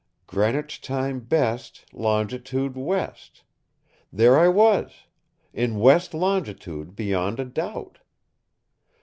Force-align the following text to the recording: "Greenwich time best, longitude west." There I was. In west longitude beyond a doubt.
"Greenwich 0.25 0.81
time 0.81 1.19
best, 1.19 1.85
longitude 1.93 2.75
west." 2.75 3.43
There 4.11 4.35
I 4.39 4.47
was. 4.47 5.03
In 5.53 5.77
west 5.77 6.15
longitude 6.15 6.95
beyond 6.95 7.39
a 7.39 7.45
doubt. 7.45 7.99